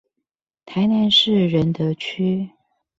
[0.65, 2.49] 臺南市仁德區